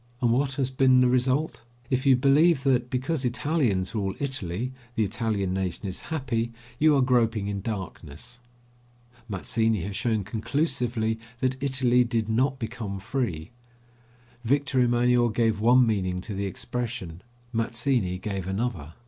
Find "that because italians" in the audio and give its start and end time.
2.63-3.93